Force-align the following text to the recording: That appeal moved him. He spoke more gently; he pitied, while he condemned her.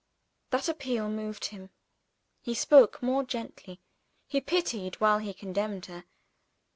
That 0.49 0.67
appeal 0.67 1.09
moved 1.09 1.45
him. 1.53 1.69
He 2.41 2.55
spoke 2.55 3.03
more 3.03 3.23
gently; 3.23 3.81
he 4.25 4.41
pitied, 4.41 4.95
while 4.99 5.19
he 5.19 5.31
condemned 5.31 5.85
her. 5.85 6.05